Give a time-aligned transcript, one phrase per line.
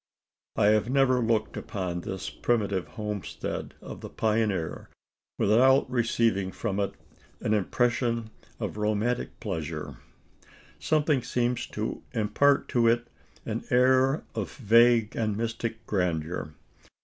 [0.55, 4.89] I have never looked upon this primitive homestead of the pioneer
[5.37, 6.95] without receiving from it
[7.39, 9.97] an impression of romantic pleasure.
[10.79, 13.09] Something seems to impart to it
[13.45, 16.55] an air of vague and mystic grandeur.